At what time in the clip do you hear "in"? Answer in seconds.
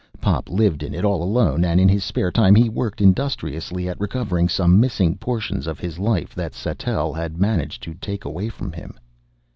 0.81-0.95, 1.79-1.87